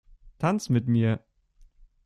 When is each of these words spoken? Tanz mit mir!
Tanz 0.39 0.69
mit 0.71 0.87
mir! 0.87 1.23